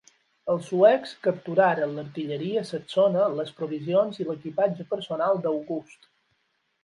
[0.51, 6.09] Els suecs capturaren l'artilleria saxona, les provisions i l'equipatge personal d'August.